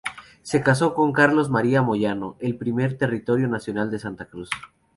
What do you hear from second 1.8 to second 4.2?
Moyano, primer del Territorio Nacional de